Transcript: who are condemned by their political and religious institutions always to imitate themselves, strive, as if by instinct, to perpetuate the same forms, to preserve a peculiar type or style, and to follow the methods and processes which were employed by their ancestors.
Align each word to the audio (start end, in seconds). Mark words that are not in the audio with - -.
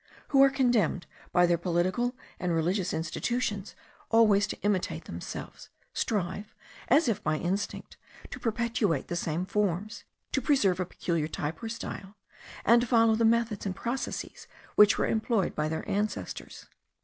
who 0.29 0.41
are 0.41 0.49
condemned 0.49 1.05
by 1.31 1.45
their 1.45 1.59
political 1.59 2.15
and 2.39 2.55
religious 2.55 2.91
institutions 2.91 3.75
always 4.09 4.47
to 4.47 4.59
imitate 4.63 5.03
themselves, 5.05 5.69
strive, 5.93 6.55
as 6.87 7.07
if 7.07 7.21
by 7.21 7.37
instinct, 7.37 7.97
to 8.31 8.39
perpetuate 8.39 9.09
the 9.09 9.15
same 9.15 9.45
forms, 9.45 10.03
to 10.31 10.41
preserve 10.41 10.79
a 10.79 10.85
peculiar 10.87 11.27
type 11.27 11.61
or 11.61 11.69
style, 11.69 12.17
and 12.65 12.81
to 12.81 12.87
follow 12.87 13.13
the 13.13 13.23
methods 13.23 13.63
and 13.67 13.75
processes 13.75 14.47
which 14.73 14.97
were 14.97 15.05
employed 15.05 15.53
by 15.53 15.69
their 15.69 15.87
ancestors. 15.87 16.65